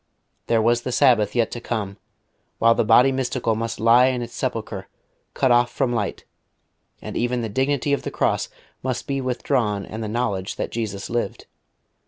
[0.47, 1.97] There was the Sabbath yet to come,
[2.57, 4.87] while the Body Mystical must lie in its sepulchre
[5.35, 6.25] cut off from light,
[7.03, 8.49] and even the dignity of the Cross
[8.81, 11.45] must be withdrawn and the knowledge that Jesus lived.